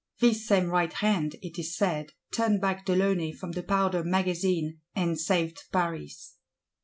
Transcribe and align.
This 0.19 0.47
same 0.47 0.69
right 0.71 0.91
hand, 0.91 1.35
it 1.43 1.59
is 1.59 1.75
said, 1.77 2.13
turned 2.31 2.59
back 2.59 2.87
de 2.87 2.95
Launay 2.95 3.33
from 3.33 3.51
the 3.51 3.61
Powder 3.61 4.03
Magazine, 4.03 4.79
and 4.95 5.19
saved 5.19 5.65
Paris. 5.71 6.37